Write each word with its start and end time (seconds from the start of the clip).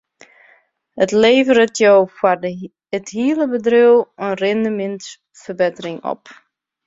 It 1.03 1.11
leveret 1.23 1.73
jo 1.83 1.91
foar 2.21 2.37
it 2.97 3.07
hiele 3.15 3.45
bedriuw 3.51 3.99
in 4.25 4.31
rindemintsferbettering 4.41 5.99
op. 6.13 6.23